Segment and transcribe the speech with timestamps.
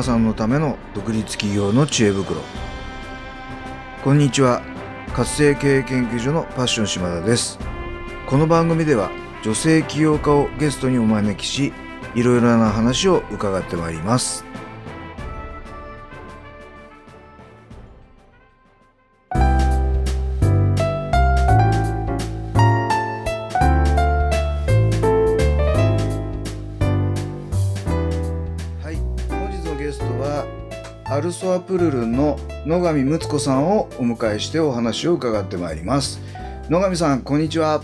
[0.00, 2.40] マさんのための独立企業の知恵袋。
[4.02, 4.62] こんにちは。
[5.12, 7.58] 活性経営研究所のパッション島田です。
[8.26, 9.10] この番組では
[9.42, 11.74] 女性起業家をゲストにお招きし
[12.14, 14.46] いろいろな話を伺ってまいります。
[31.70, 36.20] プルルンの野上睦子さんをお迎えしてお話を伺ってまいります
[36.68, 37.80] 野上さんこんにちは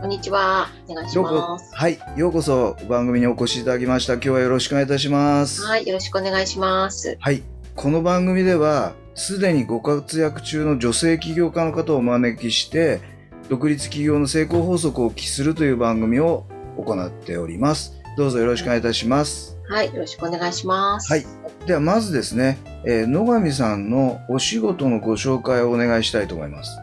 [0.00, 0.66] こんにちは。
[0.88, 1.76] お願いします。
[1.76, 7.18] はいようこそ番組にお越しいただきました今日はよろしくお願いいたしますはい、よろしくお願いします。
[7.20, 7.42] はい
[7.76, 13.02] この番組ではすでにご活躍中の女性起業家の方をお招きして
[13.50, 16.46] 独立企業の成功法則をお聞きするという番組を
[16.78, 21.10] 行っておりますどうぞよろしくお願いいたしますはい、よろしくお願いします。
[21.10, 21.24] はい。
[21.66, 26.78] ではまずですね、えー野上さんのお仕事のご紹介をお願いしたいと思います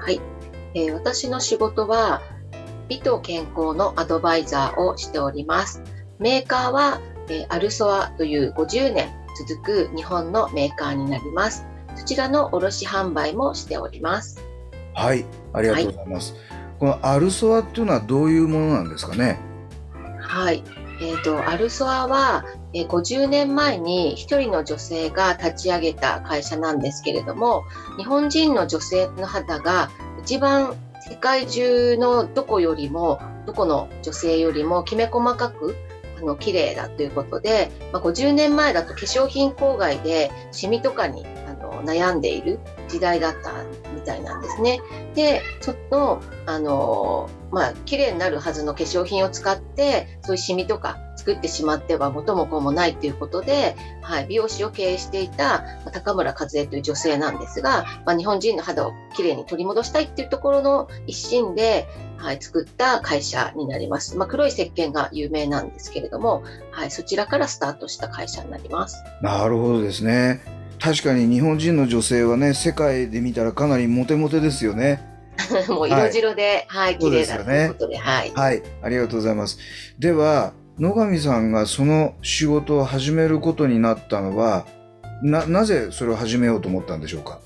[0.00, 0.20] はい。
[0.74, 2.22] えー私の仕事は、
[2.88, 5.82] 美と健康のアドバイザーをしております。
[6.18, 9.08] メーカーは、えーアルソアという50年
[9.48, 11.66] 続く日本のメーカーになります。
[11.96, 14.40] そちらの卸販売もしております。
[14.94, 16.34] はいありがとうございます、
[16.78, 19.38] このアルソアっていうのはどういうものなんですかね？
[20.20, 20.62] はい。
[21.00, 27.64] えっ、と、アルソアは、えー50年前に一人の女性が立ち上げた会社なんですけれども、
[27.96, 30.76] 日本人の女性の肌が一番
[31.08, 35.76] 世界中のどこよりも、どこの女性よりもきめ細かく、
[36.18, 43.52] あの、綺麗だということで、まあ、50年前だと化粧品郊外でシミとかにあの悩んでいる時代だった
[43.94, 44.80] みたいなんですね。
[45.14, 64.16] で、その、あの、まあ、綺麗になるはずの化粧品を使って、そういうシミとか作ってしまっては元も子もないということで、はい、美容師を経営していたまあ高村和恵という女性なんですが、まあ、日本人の肌をきれいに取り戻したいっていうところの一心で、はい、作った会社になります。
[64.16, 69.02] まあ、黒い石鹸が有名なんですけれども、はい、そちらからスタートした会社になります。
[69.20, 70.40] なるほどですね
[70.78, 75.02] 確かに日本人の女性はね世界で見たらかなりモテモテですよね
[75.68, 78.32] もう色白で、はい、綺麗だということで、はい。
[78.32, 79.58] はいありがとうございます
[79.98, 84.66] では野上さんがその仕事を始めることになったのは
[85.22, 87.40] ななぜそれを始めようと思ったんでしょうか？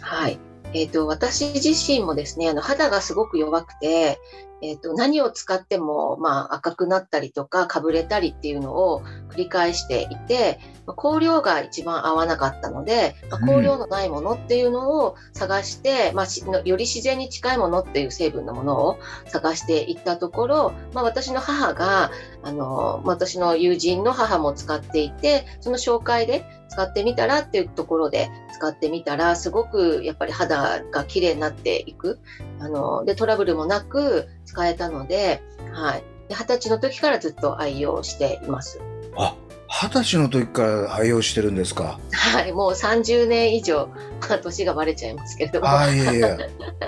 [0.00, 0.38] はい。
[0.74, 4.18] えっ、と、私自身もですね、あの、肌がすごく弱くて、
[4.62, 13.46] えっ、と、何を使っても、まあ、赤くなったりとか、かぶれたりっていうのを繰り返していて、まあ香料が一番合わなかったので、まあうん。
[13.46, 22.12] 香料のないものっていうのを探して、まあ、しより自然に近いものっていう成分のものを探していったところ、まあ、私の母が、
[22.44, 32.18] あの、私の友人の母も使っていて、その紹介で使ってみたらっていうところで使ってみたら、すごくやっぱり肌が綺麗になっていく。
[32.60, 36.02] あの、で、トラブルもなく使えたので、はい。
[36.28, 38.80] で二十歳の時からずっと愛用しています。
[39.16, 39.34] あ
[39.68, 41.98] 二十歳の時から愛用してるんですか？
[42.12, 42.52] はい。
[42.52, 43.88] もう30年以上、
[44.28, 45.68] まあ、年がバレちゃいますけれども。
[45.68, 46.36] あいやいや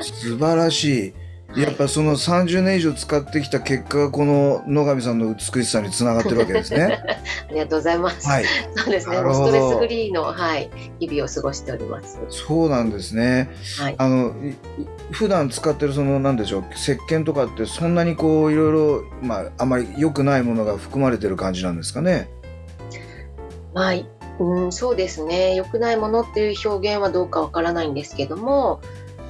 [0.00, 1.14] 素晴らしい
[1.56, 7.02] やっぱその30年以上使ってきた結果がこの野上さんの美しさにつながってるわけですね。
[7.48, 8.26] ありがとうございます。
[8.26, 8.44] はい、
[8.74, 9.16] そうですね。
[9.16, 10.70] ストレスフリーの、はい、
[11.00, 12.18] 日々を過ごしております。
[12.28, 13.50] そうなんですね。
[13.78, 13.94] はい。
[13.98, 14.54] あのい
[15.10, 22.28] 普段使ってるそのなんでしょう石鹸とかってそんなにこういろいろまああまり良くないものが含まれてる感じなんですかね？
[23.74, 23.94] まあ、
[24.38, 25.54] うん、そうですね。
[25.54, 28.80] 良くないものっていう表現はどうかわからないんですけども、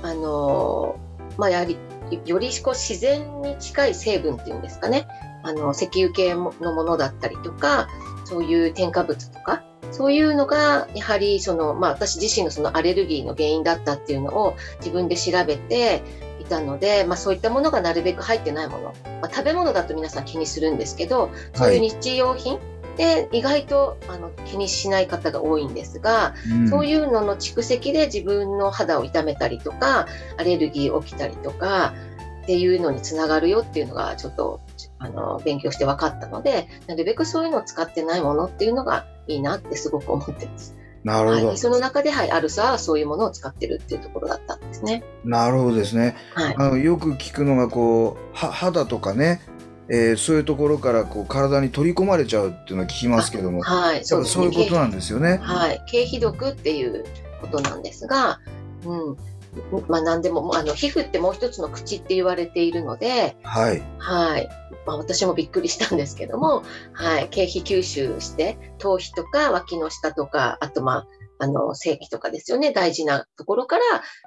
[0.02, 0.96] あの、
[1.38, 1.78] まあ、やはり、
[2.24, 5.06] よりこう自然に近い成分っていうんですかね。
[5.42, 7.88] あの、石油系のものだったりとか、
[8.24, 16.02] そういう添加物とか、そういうのが、やはり、その、まあ、私自身のそのアレルギーの原因だったっていうのを自分で調べて
[16.40, 18.94] いたので、まあ、そういったものがなるべく入ってないもの。
[19.20, 22.58] まあ、食べ物だと皆さん気にするんですけど、そういう日用品、
[22.96, 30.06] で意外とあの気にしない方が多いんですが、うんそういうのの蓄積で自分の肌を痛めたりとか
[30.38, 31.94] アレルギー起きたりとか
[32.42, 34.60] っていうのにつながるよっていうのがちょっと
[34.98, 40.76] あの勉強して分かったのでなるべくそういうのを使ってないものっていうのがいいなってすごく思ってます。
[41.04, 45.04] なるほど、はい、その中で、はい、アルサはそういうものを使ってるっていうところだったんですね。
[45.22, 46.16] なるほどですね。
[46.34, 49.42] はい、あのよく聞くのがこうは肌とかね、
[49.88, 55.38] えーそういうところからこう体に取り込まれちゃうっていうのは聞きますけども、はい、そうそういうことなんですよね。
[55.42, 57.04] はい、経皮毒っていう
[57.40, 58.40] ことなんですが、
[58.84, 59.16] うん、
[59.88, 63.82] まあ何でも、あの皮膚ってもう一つの口って言われているので、はい。
[63.98, 64.48] はい。
[64.86, 67.28] まあ私もびっくりしたんですけども、はい。
[67.28, 71.06] 経費吸収して、頭皮とか脇の下とか、あとまあ、
[71.38, 72.72] あの、正規とかですよね。
[72.72, 73.82] 大事なところから、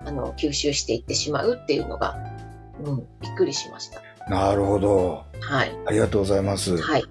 [0.06, 2.16] あの、吸収していってしまうっていうのが、
[2.84, 4.02] うん、びっくりしました。
[4.30, 5.24] なるほど。
[5.42, 5.78] はい。
[5.86, 6.78] ありがとうございます。
[6.78, 7.04] はい。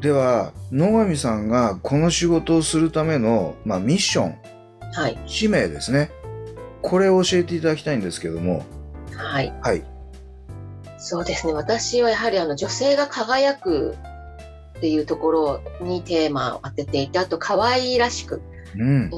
[0.00, 4.36] では、野上さんがこの仕事をするための、まあ、ミッション、
[4.92, 5.18] はい。
[5.26, 6.10] 使命ですね。
[6.82, 8.64] これを教えていただきたいんですけども。
[9.14, 9.52] はい。
[9.62, 9.82] はい。
[10.98, 11.52] そうですね。
[11.52, 13.96] 私はやはりあの女性が輝く
[14.78, 18.40] っていうところにテーマを当てていて、あと可愛らしく、
[18.76, 19.10] うん。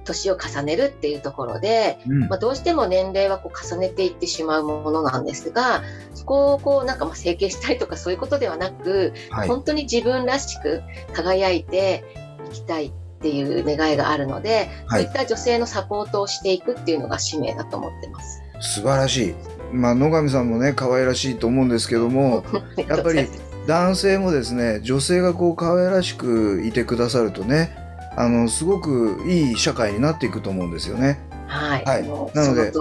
[0.00, 5.82] うん、年を重ねるっていうところで、うんまあ、どうしても年齢はこう重ねていってしまうものなんですが、
[6.14, 9.48] そこをこうなんかまあ整形したりとかそういうことではなく、はい。
[9.48, 10.82] 本当に自分らしく
[11.12, 12.04] 輝いて
[12.50, 18.42] いきたいっていう願いがあるので、はいそういった女性のサポートをしていくっていうのが使命だと思ってます。
[18.60, 19.34] 素晴らしい。
[19.72, 22.44] まあ、野上さんもね、可愛らしいと思うんですけども、
[22.88, 23.28] やっぱり
[23.66, 27.76] 男性もですね、女性がこう可愛らしくいてくださるとね、
[28.16, 31.20] あの、すごくいい社会になっていくと思うんですよね。
[31.46, 32.02] はい、はい
[32.34, 32.72] なので。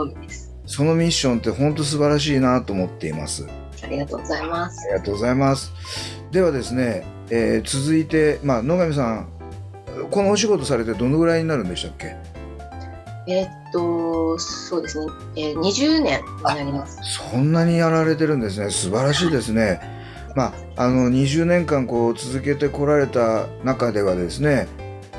[0.65, 3.47] そのミッションって本当素晴らしいなと思っています。
[3.83, 4.87] ありがとうございます。
[4.87, 5.71] ありがとうございます。
[6.31, 9.27] ではですね、えー続いて、まあ、野上さん、
[10.11, 12.15] このお仕事されてどのぐらいになるんでしたっけ？
[13.27, 15.05] えーっと、そうですね、
[15.35, 16.99] えー、20年になります。
[17.31, 18.69] そんなにやられてるんですね。
[18.69, 19.81] 素晴らしいですね。
[20.35, 24.67] まあ、あの、20年間こう続けてこられた中ではですね、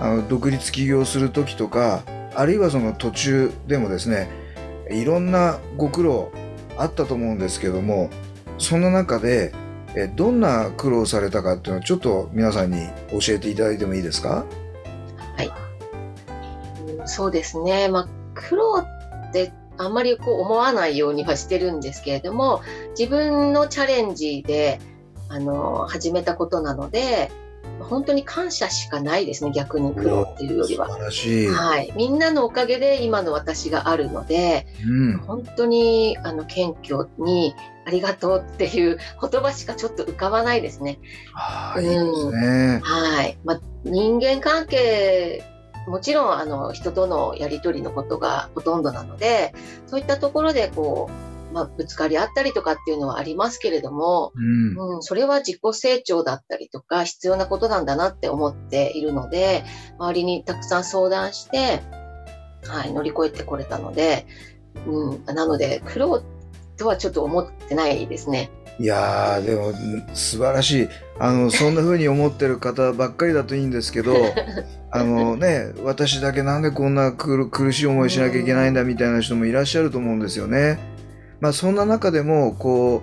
[0.01, 2.03] あの、独立起業する時とか、
[2.35, 4.29] あるいはその途中でもですね、
[4.91, 6.33] いろんなご苦労
[6.77, 8.11] あったと思うんですけども、
[8.59, 9.53] その中で、
[9.97, 14.45] えどんな苦労されたかっていうのをちょっと皆さんに教えていただいてもいいですか？
[16.99, 22.63] うんそうですね、まあ、苦労ってあんまりこう思わないようにはしてるんですけれども、
[22.97, 24.79] 自分のチャレンジで
[25.29, 27.33] あの始めたことなので、
[27.81, 30.89] 本当に感謝しかないですね、逆に苦労っていうよりは。
[30.89, 35.19] はい、みんなのおかげで今の私があるので、うん。
[35.19, 37.55] 本当にあの謙虚に
[37.87, 40.99] ありがとうっていう言葉しかちょっと浮かばないですね。
[41.35, 42.81] ああ、いいですね。
[42.83, 43.39] はい。
[43.45, 45.43] まあ、人間関係、
[45.87, 49.55] もちろんあの人とのやり取りのことがほとんどなので、
[49.87, 54.95] そういったところでこう、まあ、ぶつかり合ったりとかっていうのはありますけれども、うん。
[54.97, 59.65] うん、それは自己成長だったりとか必要なことなんだなって思っているので、
[59.99, 61.83] 周りにたくさん相談して、
[62.67, 64.27] はい、乗り越えてこれたので、
[64.87, 66.23] うん、なので苦労
[66.77, 68.51] とはちょっと思ってないですね。
[68.79, 69.75] いやーでもん
[70.15, 70.89] 素晴らしい
[71.19, 74.15] あのそんな風に思ってる方ばっかりだといいんですけど
[74.91, 80.79] あのね私だけなんでこんな苦苦しい思いしなきゃいけないんだみたいな人もいらっしゃると思うんですよね。
[81.41, 83.03] まあそんな中でもこ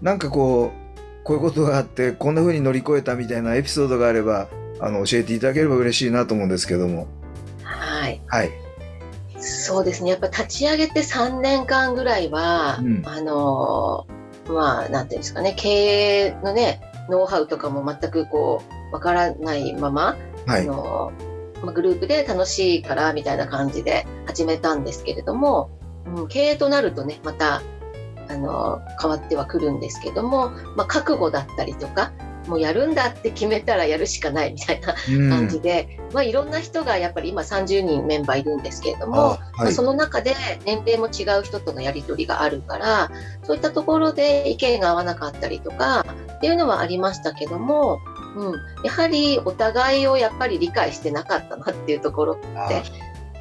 [0.00, 4.48] うなんかこうこういうことがあってこんな風に乗り越えたみたいなエピソードがあれば
[4.80, 7.06] あの教えていただければ嬉しいなと思うんですけども
[7.62, 8.20] はい。
[8.26, 8.62] はい
[9.42, 10.10] そうですね。
[10.10, 16.80] やっぱ立ち上げて3年間ぐらいは、うんあのーまあ、なんていうんですかね、経営のね、
[17.10, 20.16] ノウハウとかも全くこう、わからないまま、
[20.46, 25.70] はいあのーまあ、グループで楽しいからみたいな感じで始めたんですけれども、
[26.06, 27.62] うん、経営となるとね、また、
[28.28, 32.12] あのー変わってはくるんですけども、まあ、覚悟だったりとか、
[32.48, 35.30] もうやるんだって決めたらやるしかないみたいなうん。
[35.30, 39.68] 感じで、まあ、いろんな人がやっぱり今30人メンバーいるんですけれども、はい。
[39.68, 43.10] あその中で年齢も違う人とのやり取りがあるから
[43.42, 46.04] そういったところで意見が合わなかったりとか
[46.36, 48.00] っていうのはありましたけども、
[48.36, 52.68] うん、やはりお互いをやっぱり理解してなかったなっていうところ、あ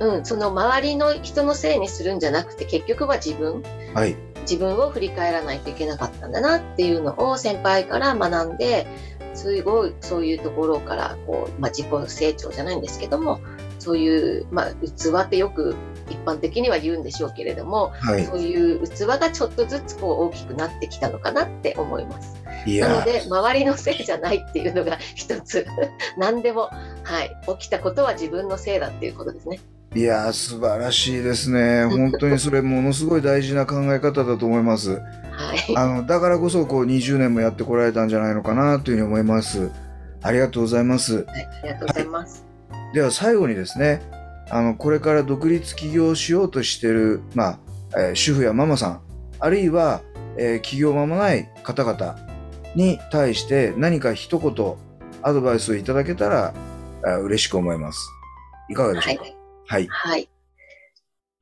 [0.02, 3.64] うん、その周りの人のせいにするんじゃなくて結局は自分。
[3.94, 4.16] はい。
[4.42, 8.88] 自分を振り返らないといけなかったんだなっていうのを先輩から学んで
[9.36, 13.40] すごいそういうところからこう、まあ、自己成長じゃないんですけども
[13.78, 15.76] そういう、まあ、器ってよく
[16.10, 18.26] 一般的には言うんでしょうけれどもはい。
[18.26, 22.42] そういう器がちょっとずつこう大きくなってきたのかなって思います。
[22.66, 25.68] いやなので周りのせいじゃないっていうのが一つ。
[26.18, 26.70] 何でも、
[27.04, 29.60] はい、起きたことは自分のせいだっていうことですね。
[29.94, 31.86] いやー素晴らしいですね。
[31.86, 34.92] 本当にそれものすごい大事な考え方だと思います。
[34.92, 39.70] はい、あのだからこそこう20年もやってこられたんじゃないのかなというふうに思います。
[40.22, 41.26] ありがとうございます。
[41.26, 42.46] はい、ありがとうございます。
[42.94, 44.02] では最後にですね、
[44.50, 47.60] あのこれから独立起業しようとしているまあ、
[47.98, 49.02] えー主婦やママさん、
[49.40, 50.02] あるいは、
[50.38, 52.16] えー起業間もない方々
[52.76, 54.76] に対して何か一言
[55.22, 56.54] アドバイスをいただけたら、
[57.04, 58.00] あ嬉しく思います。
[58.70, 59.22] いかがでしょうか？
[59.24, 59.41] はい。
[59.90, 60.30] はい。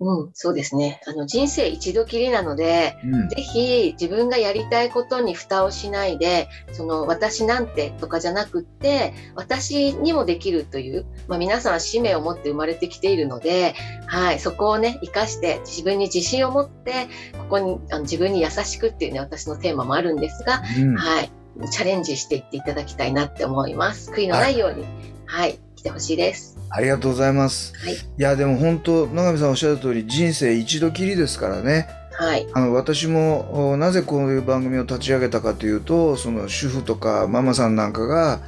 [0.01, 1.01] うん、そうですね。
[1.07, 13.75] あの人生一度きりなので、うん、ぜひ自分がやりたいことに蓋をしないで、その私なんてとかじゃなくって、私にもできるという、まあ、皆さんは使命を持って生まれてきているので、
[14.07, 17.07] はい、そこをね、生かして自分に自信を持って、
[17.37, 21.29] ここにあの自分に優しくっていうね、私のテーマもあるんですが、うん、はい、
[21.71, 24.11] チャレンジしていっていただきたいなって思います。
[24.11, 24.89] 悔いのないように、はい、
[25.25, 26.57] はい、来てほしいです。
[26.69, 27.73] ありがとうございます。
[27.77, 31.87] はい、いやでも本当野上さんおっしゃる通り人生一度きりですからね。
[32.11, 38.41] はい、あの私もなぜこういう番組を立ち上げたかというとその主婦とかママさんなんかが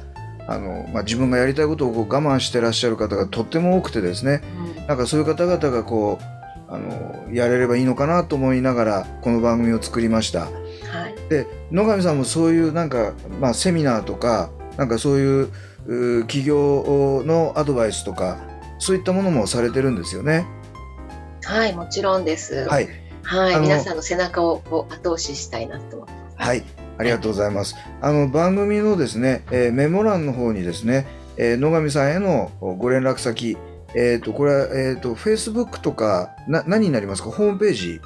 [0.46, 4.42] あの、まあ、自分がやりたいことをこう我慢してらっしゃる方がとっても多くてですね、
[4.76, 10.40] うん、なんかそういう方々がこうあのやれればいいのかなと思いながらこの番組を作りました。
[10.40, 15.48] はい、で野上さんもそういうなんか、まあ、セミナーとかなんかそういう
[15.86, 18.38] 企業のアドバイスとか
[18.78, 20.46] そういったものもされてるんですよね。
[21.44, 22.68] はいもちろんです。
[22.68, 22.88] はい、
[23.22, 26.48] はい、皆さんの背中を後押ししたいなと思ってます。
[26.48, 26.64] はい
[26.98, 27.74] ありがとうございます。
[28.00, 33.56] あの番組のですね、えー、メモ欄の方にですね、えー、野上さんへのご連絡先、
[33.94, 37.30] えっ、ー、とこれはえっ、ー、とフェイスブックとかな何になりますか？
[37.30, 38.00] ホームページ？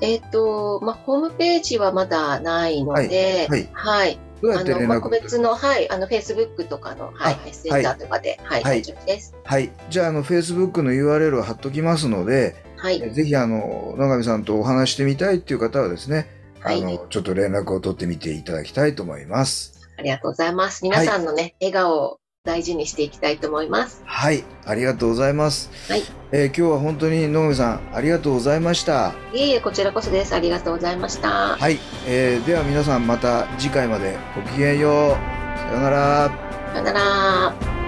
[0.00, 9.36] えっ、とまあホームページはまだないので、はい、はいはいどうやって連絡個別の、はい、あの、フェイスブックとかの、はい、メッセージャーとかで、はい、はい、大丈夫です。
[9.44, 9.70] はい。
[9.88, 12.98] じゃあ、あの、フェイスブックの URL を貼っときますので、はい。
[13.12, 16.26] ぜひ、あの、野上さんとお話してみたいっていう方はですね、
[16.58, 19.88] はい、あの、ちょっと連絡を取ってみていただきたいと思います。
[19.96, 20.82] ありがとうございます。
[20.82, 24.02] 皆さんのね、はい、笑顔を大事にしていきたいと思います。
[24.04, 25.70] はい、ありがとうございます。
[25.88, 29.14] はい、えー、今日は本当に野上さんありがとうございました。
[29.32, 30.34] いえいえこちらこそです。
[30.34, 31.56] ありがとうございました。
[31.56, 35.10] はい、えー、では皆さんまた次回までごきげんよう。
[35.56, 36.32] さよなら。
[36.72, 37.81] さよなら。